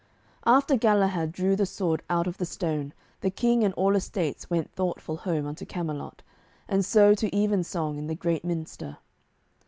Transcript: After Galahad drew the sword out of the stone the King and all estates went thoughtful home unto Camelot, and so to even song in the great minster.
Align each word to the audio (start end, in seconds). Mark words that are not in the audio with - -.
After 0.47 0.77
Galahad 0.77 1.31
drew 1.31 1.55
the 1.55 1.67
sword 1.67 2.01
out 2.09 2.25
of 2.25 2.39
the 2.39 2.45
stone 2.47 2.91
the 3.19 3.29
King 3.29 3.63
and 3.63 3.71
all 3.75 3.95
estates 3.95 4.49
went 4.49 4.71
thoughtful 4.71 5.17
home 5.17 5.45
unto 5.45 5.63
Camelot, 5.63 6.23
and 6.67 6.83
so 6.83 7.13
to 7.13 7.35
even 7.35 7.63
song 7.63 7.99
in 7.99 8.07
the 8.07 8.15
great 8.15 8.43
minster. 8.43 8.97